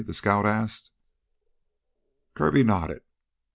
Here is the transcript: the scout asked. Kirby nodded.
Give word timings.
the 0.07 0.13
scout 0.15 0.45
asked. 0.47 0.89
Kirby 2.33 2.63
nodded. 2.63 3.01